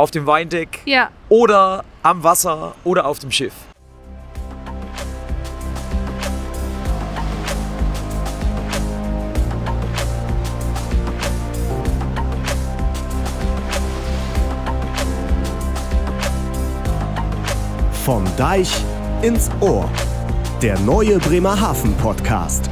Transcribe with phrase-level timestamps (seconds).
[0.00, 1.10] auf dem Weindeck Ja.
[1.28, 3.52] oder am Wasser oder auf dem Schiff.
[18.06, 18.72] Vom Deich
[19.20, 19.86] ins Ohr.
[20.62, 22.70] Der neue Bremerhaven Podcast.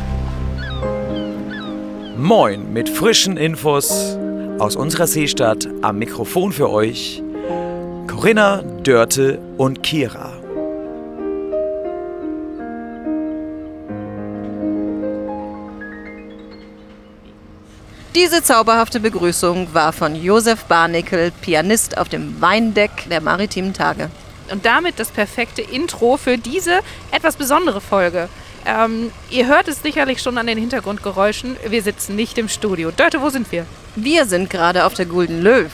[2.16, 4.18] Moin mit frischen Infos
[4.58, 7.22] aus unserer Seestadt am Mikrofon für euch
[8.06, 10.32] Corinna, Dörte und Kira.
[18.14, 24.10] Diese zauberhafte Begrüßung war von Josef Barnickel, Pianist auf dem Weindeck der Maritimen Tage.
[24.50, 26.80] Und damit das perfekte Intro für diese
[27.12, 28.28] etwas besondere Folge.
[28.66, 31.56] Ähm, ihr hört es sicherlich schon an den Hintergrundgeräuschen.
[31.68, 32.90] Wir sitzen nicht im Studio.
[32.90, 33.66] Dörte, wo sind wir?
[34.04, 35.70] Wir sind gerade auf der Gulden Löw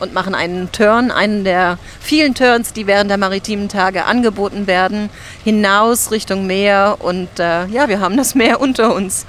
[0.00, 5.10] und machen einen Turn, einen der vielen Turns, die während der maritimen Tage angeboten werden,
[5.44, 9.26] hinaus Richtung Meer und äh, ja, wir haben das Meer unter uns.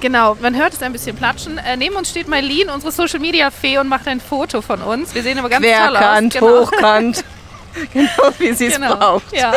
[0.00, 1.58] Genau, man hört es ein bisschen platschen.
[1.58, 5.14] Äh, neben uns steht Mailin, unsere Social Media Fee, und macht ein Foto von uns.
[5.14, 5.92] Wir sehen aber ganz toll aus.
[5.92, 6.60] Querkant, Genau.
[6.66, 7.24] hochkant,
[7.92, 8.96] genau wie sie es Genau.
[8.96, 9.32] braucht.
[9.32, 9.52] Ja.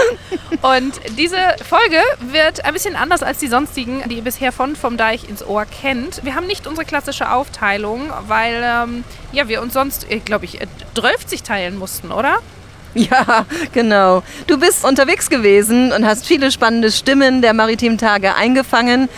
[0.61, 1.99] Und diese Folge
[2.31, 5.66] wird ein bisschen anders als die sonstigen, die ihr bisher von Vom Deich ins Ohr
[5.66, 6.23] kennt.
[6.23, 10.67] Wir haben nicht unsere klassische Aufteilung, weil ähm, ja, wir uns sonst, glaube ich, äh,
[10.95, 12.38] 12 teilen mussten, oder?
[12.94, 14.23] Ja, genau.
[14.47, 19.09] Du bist unterwegs gewesen und hast viele spannende Stimmen der Maritimen Tage eingefangen,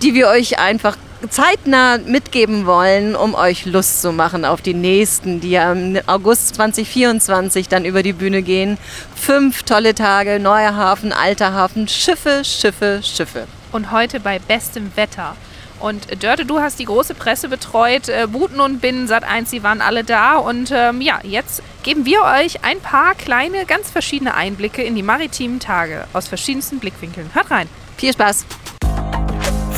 [0.00, 0.96] die wir euch einfach
[1.28, 6.54] zeitnah mitgeben wollen, um euch Lust zu machen auf die nächsten, die ja im August
[6.56, 8.78] 2024 dann über die Bühne gehen.
[9.14, 13.46] Fünf tolle Tage, neuer Hafen, alter Hafen, Schiffe, Schiffe, Schiffe.
[13.72, 15.36] Und heute bei bestem Wetter.
[15.78, 18.08] Und Dörte, du hast die große Presse betreut.
[18.08, 20.36] Äh, Buten und Binnen, Sat1, die waren alle da.
[20.36, 25.02] Und ähm, ja, jetzt geben wir euch ein paar kleine, ganz verschiedene Einblicke in die
[25.02, 27.30] maritimen Tage aus verschiedensten Blickwinkeln.
[27.34, 27.68] Hört rein.
[27.98, 28.46] Viel Spaß!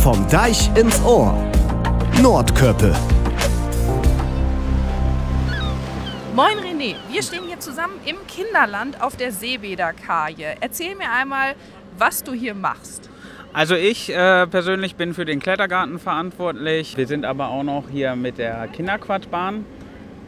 [0.08, 1.34] Vom Deich ins Ohr.
[2.22, 2.94] Nordköppe.
[6.34, 10.54] Moin René, wir stehen hier zusammen im Kinderland auf der Seebäderkaje.
[10.62, 11.56] Erzähl mir einmal,
[11.98, 13.10] was du hier machst.
[13.52, 16.96] Also ich äh, persönlich bin für den Klettergarten verantwortlich.
[16.96, 19.66] Wir sind aber auch noch hier mit der Kinderquatschbahn,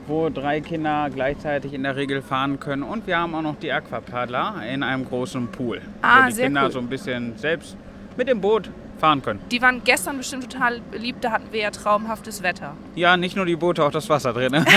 [0.06, 2.82] wo drei Kinder gleichzeitig in der Regel fahren können.
[2.82, 6.44] Und wir haben auch noch die Aquapaddler in einem großen Pool, Ah, wo die sehr
[6.48, 6.70] Kinder cool.
[6.70, 7.78] so ein bisschen selbst
[8.18, 8.68] mit dem Boot
[9.00, 9.40] fahren können.
[9.50, 12.74] Die waren gestern bestimmt total beliebt, da hatten wir ja traumhaftes Wetter.
[12.94, 14.52] Ja, nicht nur die Boote, auch das Wasser drin.
[14.52, 14.64] ne?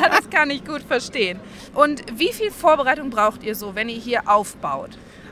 [0.00, 1.40] Ja, das kann ich gut verstehen.
[1.74, 4.90] Und wie viel Vorbereitung braucht ihr so, wenn ihr hier aufbaut?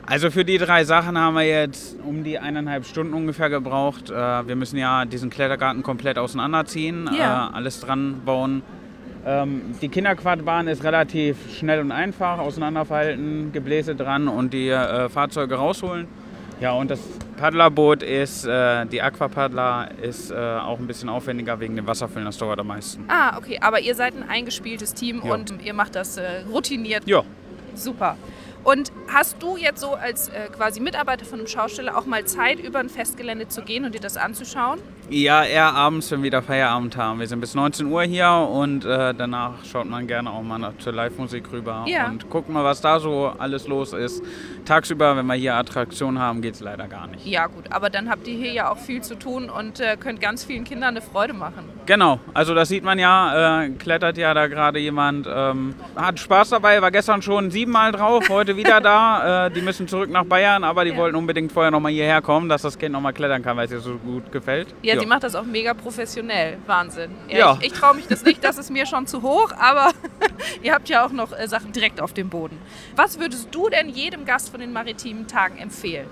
[0.09, 4.09] Also für die drei Sachen haben wir jetzt um die eineinhalb Stunden ungefähr gebraucht.
[4.09, 7.49] Äh, Wir müssen ja diesen Klettergarten komplett auseinanderziehen, Ja.
[7.49, 8.61] äh, alles dran bauen.
[9.25, 15.55] Ähm, Die Kinderquadbahn ist relativ schnell und einfach, auseinanderfalten, Gebläse dran und die äh, Fahrzeuge
[15.55, 16.07] rausholen.
[16.61, 17.01] Ja, und das
[17.37, 22.37] Paddlerboot ist, äh, die Aquapaddler ist äh, auch ein bisschen aufwendiger wegen dem Wasserfüllen, das
[22.37, 23.05] dauert am meisten.
[23.07, 25.33] Ah, okay, aber ihr seid ein eingespieltes Team Ja.
[25.33, 27.07] und ihr macht das äh, routiniert.
[27.07, 27.23] Ja,
[27.75, 28.17] Super.
[28.63, 32.59] Und hast du jetzt so als äh, quasi Mitarbeiter von einem Schausteller auch mal Zeit,
[32.59, 34.79] über ein Festgelände zu gehen und dir das anzuschauen?
[35.09, 37.19] Ja, eher abends, wenn wir wieder Feierabend haben.
[37.19, 40.91] Wir sind bis 19 Uhr hier und äh, danach schaut man gerne auch mal zur
[40.93, 42.07] Live-Musik rüber Ja.
[42.07, 44.21] und guckt mal, was da so alles los ist.
[44.65, 47.25] Tagsüber, wenn wir hier Attraktionen haben, geht es leider gar nicht.
[47.25, 50.19] Ja, gut, aber dann habt ihr hier ja auch viel zu tun und äh, könnt
[50.19, 51.69] ganz vielen Kindern eine Freude machen.
[51.85, 56.49] Genau, also das sieht man ja, äh, klettert ja da gerade jemand, ähm, hat Spaß
[56.49, 58.96] dabei, war gestern schon siebenmal drauf, heute wieder da.
[59.47, 60.97] Äh, die müssen zurück nach Bayern, aber die Ja.
[60.97, 63.79] wollten unbedingt vorher nochmal hierher kommen, dass das Kind nochmal klettern kann, weil es ihr
[63.79, 64.67] so gut gefällt.
[64.81, 64.99] Ja, Ja.
[64.99, 66.57] die macht das auch mega professionell.
[66.65, 67.11] Wahnsinn.
[67.29, 67.57] Ja.
[67.61, 69.91] Ich, ich traue mich das nicht, das ist mir schon zu hoch, aber
[70.63, 72.57] ihr habt ja auch noch äh, Sachen direkt auf dem Boden.
[72.95, 76.07] Was würdest du denn jedem Gast von den maritimen Tagen empfehlen?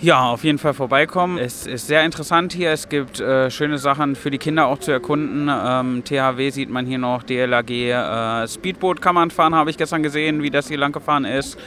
[0.00, 1.38] Ja, auf jeden Fall vorbeikommen.
[1.38, 2.70] Es ist sehr interessant hier.
[2.70, 5.50] Es gibt äh, schöne Sachen für die Kinder auch zu erkunden.
[5.52, 10.04] Ähm, THW sieht man hier noch, DLAG, äh, Speedboot kann man fahren, habe ich gestern
[10.04, 11.58] gesehen, wie das hier lang gefahren ist.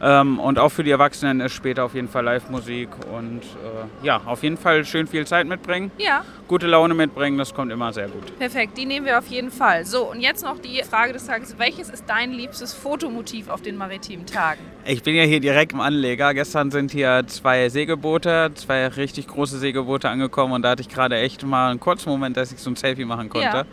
[0.00, 0.20] Ja.
[0.20, 4.20] Ähm, und auch für die Erwachsenen ist später auf jeden Fall Live-Musik und äh, ja,
[4.26, 8.08] auf jeden Fall schön viel Zeit mitbringen, Ja, gute Laune mitbringen, das kommt immer sehr
[8.08, 8.38] gut.
[8.38, 8.76] perfekt.
[8.76, 9.86] Die nehmen wir auf jeden Fall.
[9.86, 11.58] So, und jetzt noch die Frage des Tages.
[11.58, 14.60] Welches ist dein liebstes Fotomotiv auf den maritimen Tagen?
[14.90, 16.32] Ich bin ja hier direkt im Anleger.
[16.32, 21.18] Gestern sind hier zwei Segelboote, zwei richtig große Segelboote angekommen und da hatte ich gerade
[21.18, 23.46] echt mal einen kurzen Moment, dass ich so ein Selfie machen konnte.
[23.48, 23.64] Ja.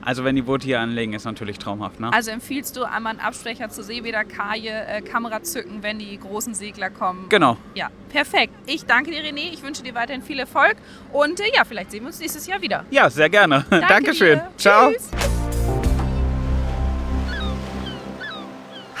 [0.00, 2.00] Also wenn die Boote hier anlegen, ist natürlich traumhaft.
[2.00, 2.10] Ne?
[2.10, 6.88] Also empfiehlst du einmal einen Absprecher zur Seebäderkaje, äh, Kamera zücken, wenn die großen Segler
[6.88, 7.26] kommen?
[7.28, 7.58] Genau.
[7.74, 8.54] Ja, perfekt.
[8.64, 9.52] Ich danke dir, René.
[9.52, 10.76] Ich wünsche dir weiterhin viel Erfolg.
[11.12, 12.86] Und äh, ja, vielleicht sehen wir uns nächstes Jahr wieder.
[12.90, 13.66] Ja, sehr gerne.
[13.70, 14.38] Danke Dankeschön.
[14.38, 14.48] dir.
[14.56, 14.90] Ciao.
[14.90, 15.21] Tschüss.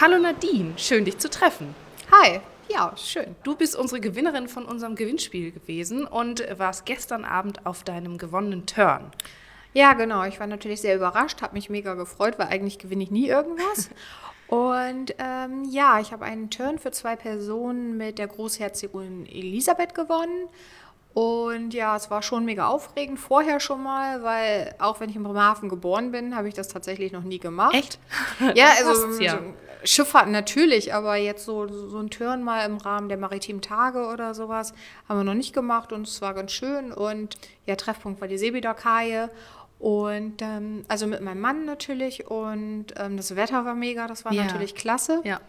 [0.02, 1.76] Hallo Nadine, schön dich zu treffen.
[2.10, 3.36] Hi, ja, schön.
[3.44, 8.66] Du bist unsere Gewinnerin von unserem Gewinnspiel gewesen und warst gestern Abend auf deinem gewonnenen
[8.66, 9.12] Turn.
[9.74, 10.24] Ja, genau.
[10.24, 13.90] Ich war natürlich sehr überrascht, habe mich mega gefreut, weil eigentlich gewinne ich nie irgendwas.
[14.48, 20.48] Und ähm, ja, ich habe einen Turn für zwei Personen mit der Großherzogin Elisabeth gewonnen.
[21.14, 25.22] Und ja, es war schon mega aufregend vorher schon mal, weil auch wenn ich in
[25.22, 27.76] Bremerhaven geboren bin, habe ich das tatsächlich noch nie gemacht.
[27.76, 28.00] Echt?
[28.56, 29.38] Ja, Das also ja.
[29.84, 34.34] Schifffahrt natürlich, aber jetzt so, so ein Turn mal im Rahmen der maritimen Tage oder
[34.34, 34.72] sowas
[35.08, 36.92] haben wir noch nicht gemacht und es war ganz schön.
[36.92, 37.36] Und
[37.66, 39.30] ja, Treffpunkt war die Seebäderkaje.
[39.78, 44.32] Und ähm, also mit meinem Mann natürlich und ähm, das Wetter war mega, das war
[44.32, 44.44] Ja.
[44.44, 45.20] natürlich klasse.
[45.24, 45.40] Ja.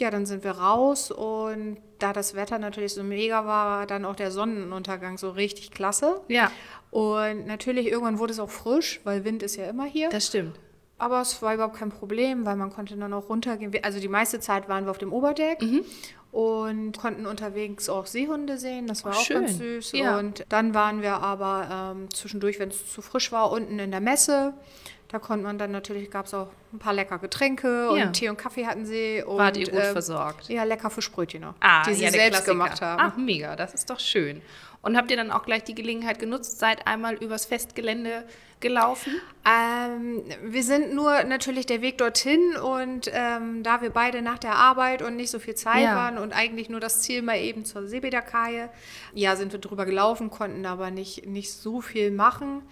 [0.00, 4.04] Ja, dann sind wir raus und da das Wetter natürlich so mega war, war dann
[4.06, 6.22] auch der Sonnenuntergang so richtig klasse.
[6.28, 6.50] Ja,
[6.90, 10.08] Und natürlich irgendwann wurde es auch frisch, weil Wind ist ja immer hier.
[10.08, 10.58] das stimmt.
[10.98, 13.72] Aber es war überhaupt kein Problem, weil man konnte dann auch runtergehen.
[13.82, 15.84] Also die meiste Zeit waren wir auf dem Oberdeck Mhm.
[16.30, 18.86] und konnten unterwegs auch Seehunde sehen.
[18.86, 19.40] Das war Oh, auch schön.
[19.46, 19.92] ganz süß.
[19.92, 20.18] Ja.
[20.18, 24.00] Und dann waren wir aber ähm, zwischendurch, wenn es zu frisch war, unten in der
[24.00, 24.54] Messe.
[25.08, 28.04] Da konnte man dann natürlich, gab es auch ein paar lecker Getränke Ja.
[28.06, 29.22] und Tee und Kaffee hatten sie.
[29.26, 30.48] Und, Wart ihr gut ähm, versorgt?
[30.48, 32.52] Ja, lecker Fischbrötchen noch, Ah, die sie ja, selbst Klassiker.
[32.52, 33.02] gemacht haben.
[33.04, 34.40] Ach, mega, das ist doch schön.
[34.80, 38.24] Und habt ihr dann auch gleich die Gelegenheit genutzt, seid einmal übers Festgelände
[38.58, 39.12] gelaufen?
[39.44, 44.54] Ähm, wir sind nur natürlich der Weg dorthin und ähm, da wir beide nach der
[44.56, 45.94] Arbeit und nicht so viel Zeit Ja.
[45.94, 48.70] waren und eigentlich nur das Ziel mal eben zur Seebäderkaje,
[49.14, 52.62] ja, sind wir drüber gelaufen, konnten aber nicht, nicht so viel machen.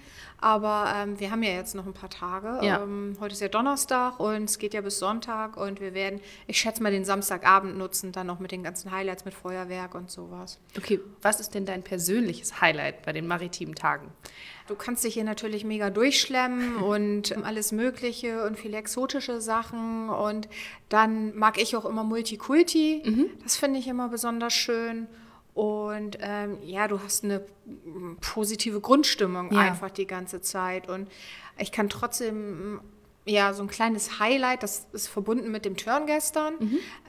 [0.42, 2.64] Aber ähm, wir haben ja jetzt noch ein paar Tage.
[2.64, 2.82] Ja.
[2.82, 6.58] Ähm, heute ist ja Donnerstag und es geht ja bis Sonntag und wir werden, ich
[6.58, 10.58] schätze mal, den Samstagabend nutzen, dann noch mit den ganzen Highlights mit Feuerwerk und sowas.
[10.76, 14.08] Okay, was ist denn dein persönliches Highlight bei den maritimen Tagen?
[14.68, 20.08] Du kannst dich hier natürlich mega durchschlemmen und alles Mögliche und viele exotische Sachen.
[20.08, 20.48] Und
[20.88, 23.28] dann mag ich auch immer Multikulti.
[23.42, 25.08] Das finde ich immer besonders schön.
[25.54, 27.44] Und ähm, ja, du hast eine
[28.20, 29.60] positive Grundstimmung Ja.
[29.60, 30.88] einfach die ganze Zeit.
[30.88, 31.08] Und
[31.58, 32.80] ich kann trotzdem,
[33.30, 36.54] ja, so ein kleines Highlight, das ist verbunden mit dem Turn gestern,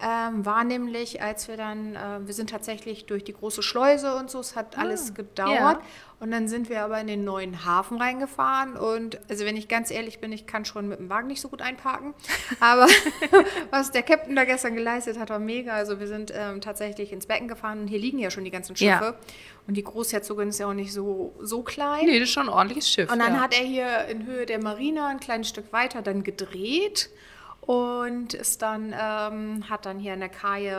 [0.02, 4.30] ähm, war nämlich, als wir dann, äh, wir sind tatsächlich durch die große Schleuse und
[4.30, 5.78] so, es hat alles gedauert.
[5.80, 5.82] ja.
[6.22, 8.78] Und dann sind wir aber in den neuen Hafen reingefahren.
[8.78, 11.50] Und also wenn ich ganz ehrlich bin, ich kann schon mit dem Wagen nicht so
[11.50, 12.14] gut einparken.
[12.60, 12.86] Aber
[13.72, 15.74] was der Captain da gestern geleistet hat, war mega.
[15.74, 18.76] Also wir sind ähm, tatsächlich ins Becken gefahren und hier liegen ja schon die ganzen
[18.76, 18.88] Schiffe.
[18.88, 19.16] Ja.
[19.68, 22.06] Und die Großherzogin ist ja auch nicht so, so klein.
[22.06, 23.12] Nee, das ist schon ein ordentliches Schiff.
[23.12, 23.42] Und dann ja.
[23.42, 27.10] hat er hier in Höhe der Marina ein kleines Stück weiter dann gedreht
[27.62, 30.76] und ist dann, ähm, hat dann hier an der Kaje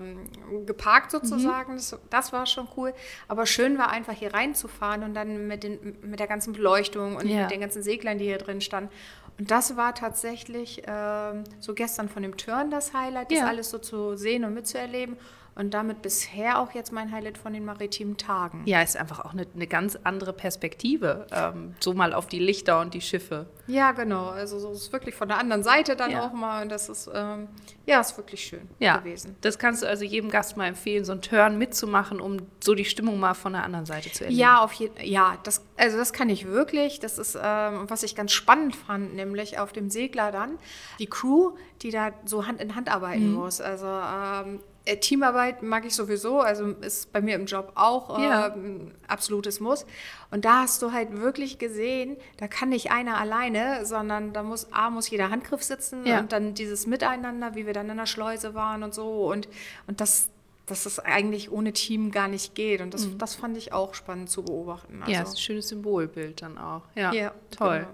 [0.00, 1.76] ähm, geparkt sozusagen.
[1.76, 2.92] Das, das war schon cool.
[3.28, 7.26] Aber schön war einfach hier reinzufahren und dann mit, den, mit der ganzen Beleuchtung und
[7.28, 7.42] Ja.
[7.42, 8.90] mit den ganzen Seglern, die hier drin standen.
[9.38, 13.46] Und das war tatsächlich ähm, so gestern von dem Turn das Highlight, das Ja.
[13.46, 15.16] alles so zu sehen und mitzuerleben.
[15.56, 18.62] Und damit bisher auch jetzt mein Highlight von den maritimen Tagen.
[18.66, 22.80] ja, ist einfach auch eine, eine ganz andere Perspektive, ähm, so mal auf die Lichter
[22.80, 23.46] und die Schiffe.
[23.68, 24.30] Ja, genau.
[24.30, 26.26] Also so ist wirklich von der anderen Seite dann Ja.
[26.26, 26.62] auch mal.
[26.62, 27.46] Und das ist, ähm,
[27.86, 29.36] ja, ist wirklich schön Ja, gewesen.
[29.42, 32.84] das kannst du also jedem Gast mal empfehlen, so einen Turn mitzumachen, um so die
[32.84, 34.40] Stimmung mal von der anderen Seite zu erleben.
[34.40, 36.98] Ja, auf jeden Ja, das, also das kann ich wirklich.
[36.98, 40.58] Das ist, ähm, was ich ganz spannend fand, nämlich auf dem Segler dann,
[40.98, 41.52] die Crew,
[41.82, 43.34] die da so Hand in Hand arbeiten Mhm.
[43.34, 43.60] muss.
[43.60, 44.58] Also ähm, äh,
[45.00, 48.48] Teamarbeit mag ich sowieso, also ist bei mir im Job auch Ja.
[48.54, 49.86] ähm, absolutes Muss.
[50.30, 54.72] Und da hast du halt wirklich gesehen, da kann nicht einer alleine, sondern da muss
[54.72, 56.18] A, muss jeder Handgriff sitzen Ja.
[56.20, 59.26] und dann dieses Miteinander, wie wir dann in der Schleuse waren und so.
[59.32, 59.48] Und,
[59.86, 60.28] und das,
[60.66, 62.80] dass es eigentlich ohne Team gar nicht geht.
[62.82, 65.00] Und das, das fand ich auch spannend zu beobachten.
[65.00, 65.14] Also, Mhm.
[65.14, 66.82] Ja, ist ein schönes Symbolbild dann auch.
[66.94, 67.78] Ja, Ja, toll.
[67.80, 67.90] genau.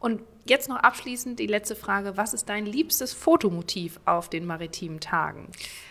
[0.00, 2.16] Und jetzt noch abschließend die letzte Frage.
[2.16, 5.48] Was ist dein liebstes Fotomotiv auf den maritimen Tagen?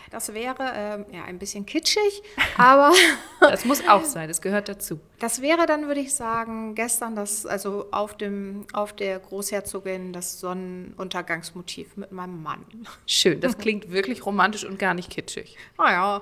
[0.09, 2.21] Das wäre ähm, ja ein bisschen kitschig,
[2.57, 2.91] aber
[3.39, 4.99] Das muss auch sein, das gehört dazu.
[5.19, 10.39] das wäre dann, würde ich sagen, gestern das, also auf dem, auf der Großherzogin das
[10.41, 12.65] Sonnenuntergangsmotiv mit meinem Mann.
[13.07, 15.55] Schön, das klingt wirklich romantisch und gar nicht kitschig.
[15.77, 16.21] Naja,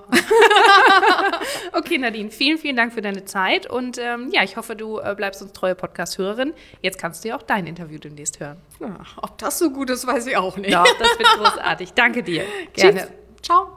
[1.73, 5.15] Okay, Nadine, vielen, vielen Dank für deine Zeit und ähm, ja, ich hoffe, du äh,
[5.15, 6.53] bleibst uns treue Podcast-Hörerin.
[6.81, 8.57] Jetzt kannst du ja auch dein Interview demnächst hören.
[8.79, 10.73] ja, ob das so gut ist, weiß ich auch nicht.
[10.73, 11.93] Doch, das wird großartig.
[11.93, 12.43] Danke dir.
[12.73, 12.99] Gerne.
[13.01, 13.09] Tschüss.
[13.41, 13.69] Ciao.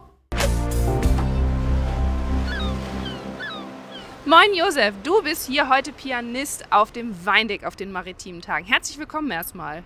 [4.24, 8.64] Moin Josef, du bist hier heute Pianist auf dem Weindeck auf den maritimen Tagen.
[8.64, 9.82] Herzlich willkommen erstmal.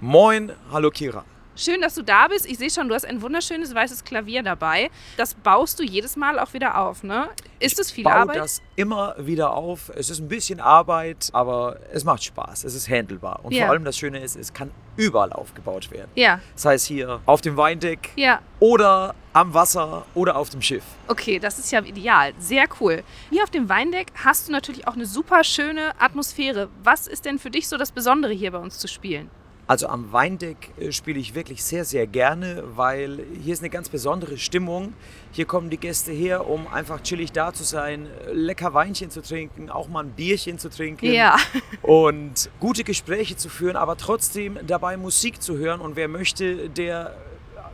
[0.00, 1.24] Moin, hallo Kira.
[1.58, 2.46] Schön, dass du da bist.
[2.46, 4.90] Ich sehe schon, du hast ein wunderschönes weißes Klavier dabei.
[5.16, 7.28] Das baust du jedes Mal auch wieder auf, ne?
[7.60, 8.36] Ist es viel baue Arbeit?
[8.36, 9.90] das immer wieder auf.
[9.94, 12.64] Es ist ein bisschen Arbeit, aber es macht Spaß.
[12.64, 13.40] Es ist handelbar.
[13.42, 13.64] Und Ja.
[13.64, 16.10] vor allem das Schöne ist, es kann überall aufgebaut werden.
[16.14, 18.40] Ja, Das heißt hier auf dem Weindeck ja.
[18.60, 20.82] oder am Wasser oder auf dem Schiff.
[21.06, 22.32] Okay, das ist ja ideal.
[22.38, 23.02] Sehr cool.
[23.30, 26.68] Hier auf dem Weindeck hast du natürlich auch eine super schöne Atmosphäre.
[26.82, 29.30] Was ist denn für dich so das Besondere hier bei uns zu spielen?
[29.68, 33.90] Also am Weindeck äh, spiele ich wirklich sehr, sehr gerne, weil hier ist eine ganz
[33.90, 34.94] besondere Stimmung.
[35.30, 39.68] Hier kommen die Gäste her, um einfach chillig da zu sein, lecker Weinchen zu trinken,
[39.68, 41.36] auch mal ein Bierchen zu trinken Ja.
[41.82, 45.82] und gute Gespräche zu führen, aber trotzdem dabei Musik zu hören.
[45.82, 47.14] Und wer möchte, der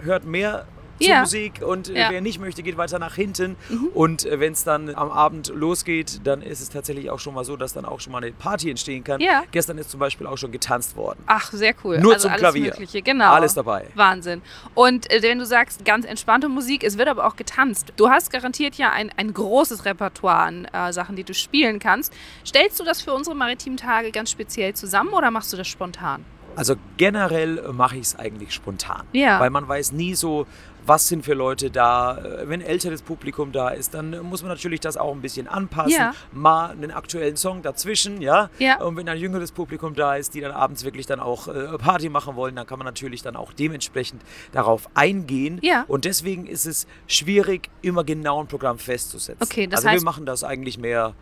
[0.02, 0.66] hört mehr
[1.00, 1.20] zur Ja.
[1.20, 2.10] Musik und äh, Ja.
[2.10, 3.56] wer nicht möchte, geht weiter nach hinten.
[3.94, 7.56] Und wenn es dann am Abend losgeht, dann ist es tatsächlich auch schon mal so,
[7.56, 9.20] dass dann auch schon mal eine Party entstehen kann.
[9.20, 9.42] Ja.
[9.50, 11.20] Gestern ist zum Beispiel auch schon getanzt worden.
[11.26, 11.98] Ach, sehr cool.
[11.98, 12.70] Nur also zum alles Klavier.
[12.70, 13.02] Mögliche.
[13.02, 13.32] Genau.
[13.32, 13.86] Alles dabei.
[13.94, 14.42] Wahnsinn.
[14.74, 17.92] Und äh, wenn du sagst, ganz entspannte Musik, es wird aber auch getanzt.
[17.96, 22.12] Du hast garantiert ja ein, ein großes Repertoire an äh, Sachen, die du spielen kannst.
[22.46, 26.24] Stellst du das für unsere maritimen Tage ganz speziell zusammen oder machst du das spontan?
[26.56, 29.02] Also generell mache ich es eigentlich spontan.
[29.12, 29.40] Ja.
[29.40, 30.46] Weil man weiß nie so,
[30.86, 32.18] was sind für Leute da.
[32.18, 35.92] Äh, Wenn älteres Publikum da ist, dann muss man natürlich das auch ein bisschen anpassen.
[35.92, 36.14] Ja.
[36.32, 38.50] Mal einen aktuellen Song dazwischen, ja.
[38.58, 38.80] Ja.
[38.82, 42.08] Und wenn ein jüngeres Publikum da ist, die dann abends wirklich dann auch äh, Party
[42.08, 44.22] machen wollen, dann kann man natürlich dann auch dementsprechend
[44.52, 45.58] darauf eingehen.
[45.62, 45.84] Ja.
[45.88, 49.42] Und deswegen ist es schwierig, immer genau ein Programm festzusetzen.
[49.42, 51.14] Okay, das also heißt- wir machen das eigentlich mehr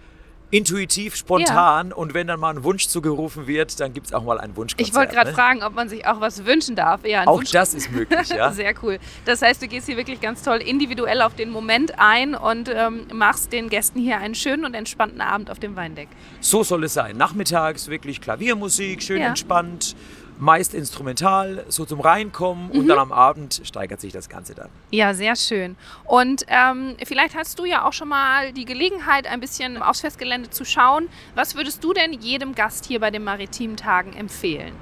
[0.53, 4.39] intuitiv, spontan und wenn dann mal ein Wunsch zugerufen wird, dann gibt es auch mal
[4.39, 4.87] ein Wunschkonzert.
[4.87, 5.35] Ich wollte gerade ne?
[5.35, 7.07] fragen, ob man sich auch was wünschen darf.
[7.07, 8.53] Ja, Auch Wunsch- das ist möglich, ja.
[8.53, 8.99] Sehr cool.
[9.25, 13.07] Das heißt, du gehst hier wirklich ganz toll individuell auf den Moment ein und ähm,
[13.15, 16.09] machst den Gästen hier einen schönen und entspannten Abend auf dem Weindeck.
[16.41, 17.17] So soll es sein.
[17.17, 19.29] Nachmittags wirklich Klaviermusik, schön Ja.
[19.29, 19.97] entspannt,
[20.39, 22.79] meist instrumental, so zum Reinkommen Mhm.
[22.81, 24.69] und dann am Abend steigert sich das Ganze dann.
[24.91, 25.77] Ja, sehr schön.
[26.05, 30.51] Und ähm, vielleicht hast du ja auch schon mal die Gelegenheit, ein bisschen aufs Festgelände
[30.51, 31.09] zu schauen.
[31.35, 34.73] Was würdest du denn jedem Gast hier bei den Maritimen Tagen empfehlen?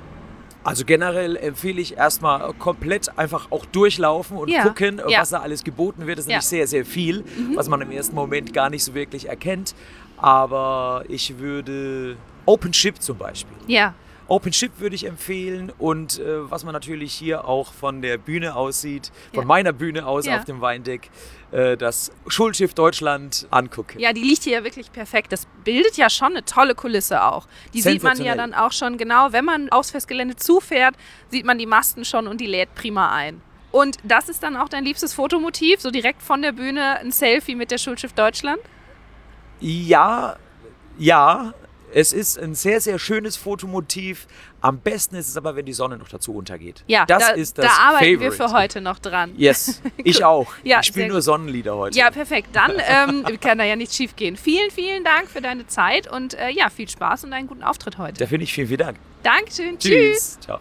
[0.62, 5.20] Also generell empfehle ich erstmal komplett einfach auch durchlaufen und Ja, gucken, ja.
[5.20, 6.18] was da alles geboten wird.
[6.18, 6.36] Das ist Ja.
[6.36, 6.36] Mhm.
[6.36, 9.74] nämlich sehr, sehr viel, was man im ersten Moment gar nicht so wirklich erkennt.
[10.18, 13.56] Aber ich würde Open Ship zum Beispiel.
[13.66, 13.94] Ja,
[14.30, 18.54] Open Ship würde ich empfehlen und äh, was man natürlich hier auch von der Bühne
[18.54, 19.46] aus sieht, von Ja.
[19.48, 20.36] meiner Bühne aus Ja.
[20.38, 21.10] auf dem Weindeck,
[21.50, 23.98] äh, das Schulschiff Deutschland angucke.
[24.00, 25.32] ja, die liegt hier ja wirklich perfekt.
[25.32, 27.48] Das bildet ja schon eine tolle Kulisse auch.
[27.74, 30.94] Die sieht man ja dann auch schon genau, wenn man aufs Festgelände zufährt,
[31.28, 33.42] sieht man die Masten schon und die lädt prima ein.
[33.72, 37.56] Und das ist dann auch dein liebstes Fotomotiv, so direkt von der Bühne ein Selfie
[37.56, 38.60] mit der Schulschiff Deutschland?
[39.60, 40.36] Ja,
[40.98, 41.52] ja,
[41.92, 44.26] es ist ein sehr, sehr schönes Fotomotiv.
[44.60, 46.84] Am besten ist es aber, wenn die Sonne noch dazu untergeht.
[46.86, 48.36] Ja, das da, ist das da arbeiten wir Favorite.
[48.48, 49.32] für heute noch dran.
[49.36, 50.52] Yes, ich auch.
[50.64, 51.22] Ja, ich spiele nur.
[51.22, 51.98] Sonnenlieder heute.
[51.98, 52.48] Ja, perfekt.
[52.52, 54.36] Dann ähm, kann da ja nichts schief gehen.
[54.36, 57.98] Vielen, vielen Dank für deine Zeit und äh, ja, viel Spaß und einen guten Auftritt
[57.98, 58.18] heute.
[58.18, 58.98] Da finde ich vielen, vielen Dank.
[59.22, 59.78] Dankeschön.
[59.78, 59.90] Tschüss.
[59.90, 60.40] Tschüss.
[60.40, 60.60] Ciao.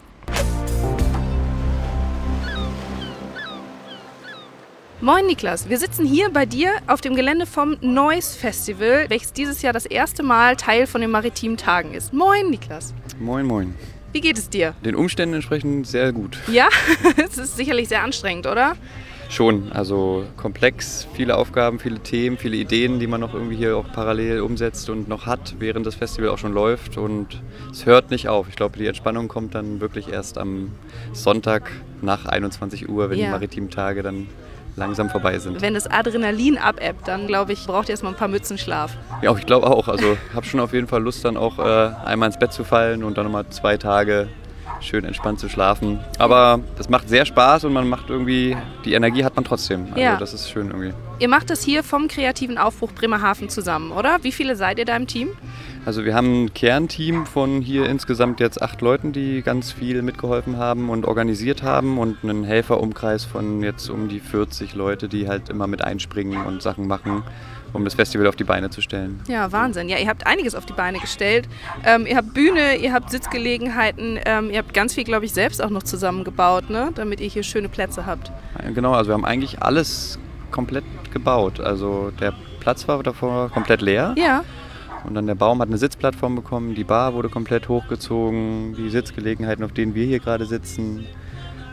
[5.02, 9.62] Moin Niklas, wir sitzen hier bei dir auf dem Gelände vom Noise Festival, welches dieses
[9.62, 12.12] Jahr das erste Mal Teil von den maritimen Tagen ist.
[12.12, 13.74] Moin Niklas, Moin, moin.
[14.12, 14.74] wie geht es dir?
[14.84, 16.38] Den Umständen entsprechend sehr gut.
[16.48, 16.68] Ja,
[17.16, 18.76] es ist sicherlich sehr anstrengend, oder?
[19.30, 23.90] Schon, also komplex, viele Aufgaben, viele Themen, viele Ideen, die man noch irgendwie hier auch
[23.92, 26.98] parallel umsetzt und noch hat, während das Festival auch schon läuft.
[26.98, 27.40] Und
[27.70, 28.48] es hört nicht auf.
[28.48, 30.72] Ich glaube, die Entspannung kommt dann wirklich erst am
[31.12, 31.70] Sonntag
[32.02, 33.26] nach 21 Uhr, wenn Ja.
[33.26, 34.26] die maritimen Tage dann
[34.76, 35.60] langsam vorbei sind.
[35.60, 38.96] Wenn das Adrenalin abebbt, dann glaube ich, braucht ihr erstmal ein paar Mützen Schlaf.
[39.22, 39.88] Ja, ich glaube auch.
[39.88, 43.04] Also habe schon auf jeden Fall Lust, dann auch äh, einmal ins Bett zu fallen
[43.04, 44.28] und dann nochmal zwei Tage
[44.80, 46.00] schön entspannt zu schlafen.
[46.18, 49.86] Aber das macht sehr Spaß und man macht irgendwie, die Energie hat man trotzdem.
[49.90, 50.16] Also Ja.
[50.16, 50.92] das ist schön irgendwie.
[51.18, 54.18] Ihr macht das hier vom kreativen Aufbruch Bremerhaven zusammen, oder?
[54.22, 55.28] Wie viele seid ihr da im Team?
[55.84, 60.56] Also wir haben ein Kernteam von hier insgesamt jetzt acht Leuten, die ganz viel mitgeholfen
[60.58, 65.48] haben und organisiert haben und einen Helferumkreis von jetzt um die 40 Leute, die halt
[65.48, 67.22] immer mit einspringen und Sachen machen,
[67.72, 69.20] um das Festival auf die Beine zu stellen.
[69.28, 69.88] Ja, Wahnsinn.
[69.88, 71.48] Ja, ihr habt einiges auf die Beine gestellt.
[71.84, 75.62] Ähm, ihr habt Bühne, ihr habt Sitzgelegenheiten, ähm, ihr habt ganz viel, glaube ich, selbst
[75.62, 76.90] auch noch zusammengebaut, ne?
[76.94, 78.30] damit ihr hier schöne Plätze habt.
[78.74, 80.18] Genau, also wir haben eigentlich alles
[80.50, 81.60] komplett gebaut.
[81.60, 84.44] Also der Platz war davor komplett leer Ja,
[85.04, 89.64] und dann der Baum hat eine Sitzplattform bekommen, die Bar wurde komplett hochgezogen, die Sitzgelegenheiten,
[89.64, 91.06] auf denen wir hier gerade sitzen,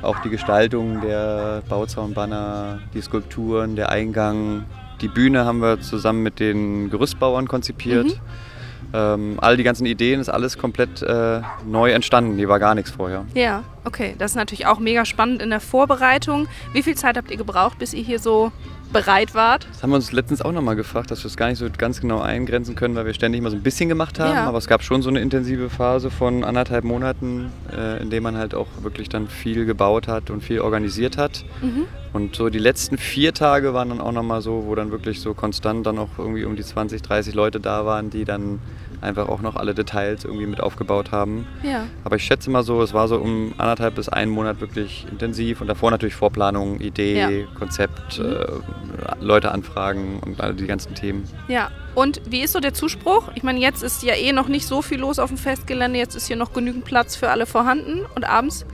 [0.01, 4.66] auch die Gestaltung der Bauzaunbanner, die Skulpturen, der Eingang,
[5.01, 8.20] die Bühne haben wir zusammen mit den Gerüstbauern konzipiert.
[8.94, 12.38] ähm, all die ganzen Ideen ist alles komplett äh, neu entstanden.
[12.38, 13.25] Hier war gar nichts vorher.
[13.34, 14.16] Ja, okay.
[14.18, 16.48] Das ist natürlich auch mega spannend in der Vorbereitung.
[16.74, 18.51] Wie viel Zeit habt ihr gebraucht, bis ihr hier so
[18.91, 19.67] bereit wart?
[19.72, 22.01] Das haben wir uns letztens auch nochmal gefragt, dass wir es gar nicht so ganz
[22.01, 24.34] genau eingrenzen können, weil wir ständig mal so ein bisschen gemacht haben.
[24.34, 24.46] Ja.
[24.46, 28.38] Aber es gab schon so eine intensive Phase von anderthalb Monaten, äh, in der man
[28.38, 31.44] halt auch wirklich dann viel gebaut hat und viel organisiert hat.
[31.62, 31.86] Mhm.
[32.13, 35.34] Und so die letzten vier Tage waren dann auch nochmal so, wo dann wirklich so
[35.34, 38.60] konstant dann auch irgendwie um die 20, 30 Leute da waren, die dann
[39.01, 41.48] einfach auch noch alle Details irgendwie mit aufgebaut haben.
[41.63, 41.86] Ja.
[42.04, 45.62] Aber ich schätze mal so, es war so um anderthalb bis einen Monat wirklich intensiv
[45.62, 47.30] und davor natürlich Vorplanung, Idee, Ja.
[47.30, 47.48] Mhm.
[47.56, 48.46] Konzept, äh,
[49.20, 51.27] Leute anfragen und all die ganzen Themen.
[51.48, 51.70] Ja.
[51.96, 53.30] Und wie ist so der Zuspruch?
[53.34, 55.98] Ich meine, jetzt ist ja eh noch nicht so viel los auf dem Festgelände.
[55.98, 58.06] Jetzt ist hier noch genügend Platz für alle vorhanden.
[58.16, 58.66] Und abends?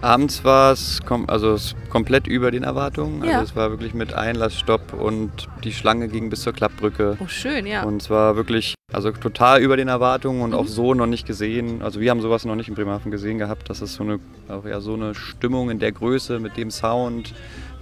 [0.00, 1.56] Abends war es kom also
[1.90, 3.22] komplett über den Erwartungen.
[3.22, 3.32] Ja.
[3.32, 7.18] Also es war wirklich mit Einlassstopp und die Schlange ging bis zur Klappbrücke.
[7.20, 7.82] Oh, schön, ja.
[7.82, 10.56] Und es war wirklich, also total über den Erwartungen und Mhm.
[10.56, 11.82] auch so noch nicht gesehen.
[11.82, 14.18] Also wir haben sowas noch nicht in Bremerhaven gesehen gehabt, dass es so eine,
[14.48, 17.34] auch ja so eine Stimmung in der Größe, mit dem Sound,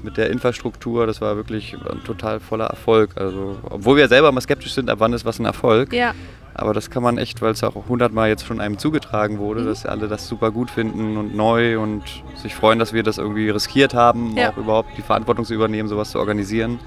[0.02, 3.10] mit der Infrastruktur, das war wirklich ein total voller Erfolg.
[3.16, 5.92] Also, obwohl wir selber mal skeptisch sind, ab wann ist was ein Erfolg.
[5.92, 6.14] ja.
[6.54, 9.66] Aber das kann man echt, weil es auch hundertmal jetzt schon einem zugetragen wurde, Mhm.
[9.66, 12.02] dass alle das super gut finden und neu und
[12.34, 14.50] sich freuen, dass wir das irgendwie riskiert haben, Ja.
[14.50, 16.80] auch überhaupt die Verantwortung zu übernehmen, sowas zu organisieren.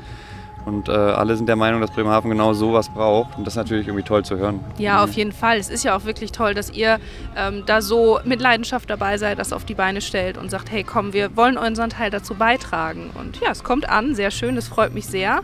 [0.65, 3.37] Und äh, alle sind der Meinung, dass Bremerhaven genau sowas braucht.
[3.37, 4.59] Und das ist natürlich irgendwie toll zu hören.
[4.77, 5.57] Ja, auf jeden Fall.
[5.57, 6.99] Es ist ja auch wirklich toll, dass ihr
[7.35, 10.83] ähm, da so mit Leidenschaft dabei seid, das auf die Beine stellt und sagt, hey
[10.83, 13.09] komm, wir wollen unseren Teil dazu beitragen.
[13.15, 15.41] Und ja, es kommt an, sehr schön, das freut mich sehr.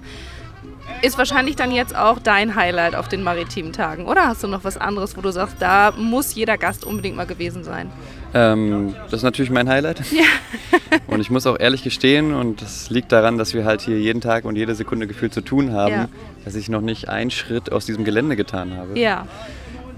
[1.01, 4.63] Ist wahrscheinlich dann jetzt auch dein Highlight auf den maritimen Tagen, oder hast du noch
[4.63, 7.91] was anderes, wo du sagst, da muss jeder Gast unbedingt mal gewesen sein?
[8.33, 10.01] Ähm, das ist natürlich mein Highlight.
[10.11, 10.23] Ja.
[11.07, 14.21] Und ich muss auch ehrlich gestehen, und das liegt daran, dass wir halt hier jeden
[14.21, 16.09] Tag und jede Sekunde gefühlt zu tun haben, Ja.
[16.45, 18.99] dass ich noch nicht einen Schritt aus diesem Gelände getan habe.
[18.99, 19.27] Ja,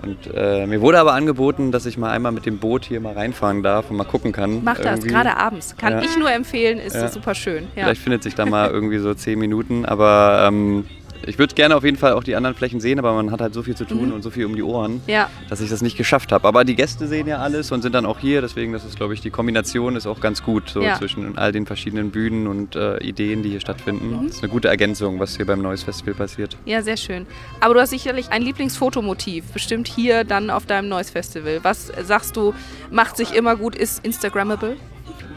[0.02, 3.14] Und äh, mir wurde aber angeboten, dass ich mal einmal mit dem Boot hier mal
[3.14, 4.64] reinfahren darf und mal gucken kann.
[4.64, 5.76] mach das, gerade abends.
[5.78, 6.02] Kann Ja.
[6.02, 7.08] ich nur empfehlen, ist Ja.
[7.10, 7.64] super schön.
[7.76, 7.84] Ja.
[7.84, 10.86] Vielleicht findet sich da mal irgendwie so zehn Minuten, aber ähm,
[11.26, 13.54] ich würde gerne auf jeden Fall auch die anderen Flächen sehen, aber man hat halt
[13.54, 14.14] so viel zu tun Mhm.
[14.14, 15.30] und so viel um die Ohren, ja.
[15.50, 16.48] dass ich das nicht geschafft habe.
[16.48, 19.14] Aber die Gäste sehen ja alles und sind dann auch hier, deswegen das ist, glaube
[19.14, 20.98] ich, die Kombination ist auch ganz gut so Ja.
[20.98, 24.10] zwischen all den verschiedenen Bühnen und äh, Ideen, die hier stattfinden.
[24.22, 24.28] Mhm.
[24.28, 26.56] Das ist eine gute Ergänzung, was hier beim Neues Festival passiert.
[26.66, 27.26] Ja, sehr schön.
[27.60, 31.60] Aber du hast sicherlich ein Lieblingsfotomotiv, bestimmt hier dann auf deinem Noise Festival.
[31.64, 32.54] Was sagst du,
[32.92, 34.78] macht sich immer gut, ist Instagrammable?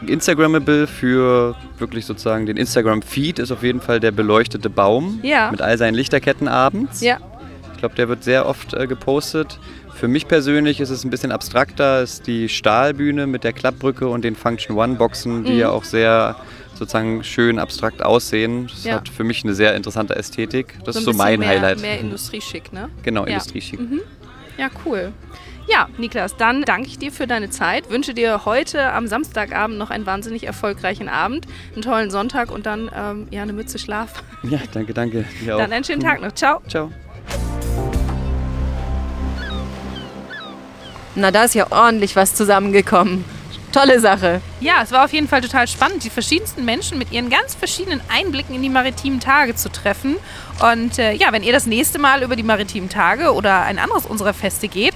[0.09, 5.51] Instagrammable für wirklich sozusagen den Instagram-Feed ist auf jeden Fall der beleuchtete Baum Ja.
[5.51, 7.01] mit all seinen Lichterketten abends.
[7.01, 7.17] Ja.
[7.73, 9.59] Ich glaube, der wird sehr oft äh, gepostet.
[9.93, 14.23] Für mich persönlich ist es ein bisschen abstrakter, ist die Stahlbühne mit der Klappbrücke und
[14.23, 15.59] den Function One-Boxen, die Mhm.
[15.59, 16.35] ja auch sehr
[16.75, 18.67] sozusagen schön abstrakt aussehen.
[18.67, 18.95] Das Ja.
[18.95, 20.73] hat für mich eine sehr interessante Ästhetik.
[20.85, 21.81] Das ein ist so mein mehr, Highlight.
[21.81, 22.89] Mehr industrieschick, ne?
[23.03, 23.33] Genau, Ja.
[23.33, 23.79] Industrieschick.
[23.79, 24.01] Mhm.
[24.57, 25.11] Ja, cool.
[25.67, 27.89] Ja, Niklas, dann danke ich dir für deine Zeit.
[27.89, 32.91] Wünsche dir heute am Samstagabend noch einen wahnsinnig erfolgreichen Abend, einen tollen Sonntag und dann
[32.95, 34.23] ähm, ja, eine Mütze Schlaf.
[34.43, 35.25] Ja, danke, danke.
[35.41, 35.73] Dir Dann auch.
[35.73, 36.33] einen schönen Tag noch.
[36.33, 36.61] Ciao.
[36.67, 36.91] Ciao.
[41.15, 43.23] Na, da ist ja ordentlich was zusammengekommen.
[43.71, 44.41] Tolle Sache.
[44.59, 48.01] Ja, es war auf jeden Fall total spannend, die verschiedensten Menschen mit ihren ganz verschiedenen
[48.07, 50.17] Einblicken in die maritimen Tage zu treffen.
[50.71, 54.05] Und äh, ja, wenn ihr das nächste Mal über die maritimen Tage oder ein anderes
[54.05, 54.92] unserer Feste geht,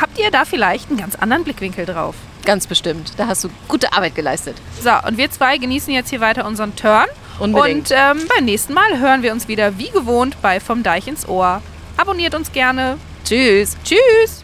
[0.00, 2.14] habt ihr da vielleicht einen ganz anderen Blickwinkel drauf.
[2.44, 3.12] Ganz bestimmt.
[3.16, 4.56] Da hast du gute Arbeit geleistet.
[4.80, 7.06] So, und wir zwei genießen jetzt hier weiter unseren Turn.
[7.38, 7.90] Unbedingt.
[7.90, 11.26] Und ähm, beim nächsten Mal hören wir uns wieder wie gewohnt bei Vom Deich ins
[11.26, 11.62] Ohr.
[11.96, 12.98] Abonniert uns gerne.
[13.24, 13.76] Tschüss.
[13.84, 14.43] Tschüss.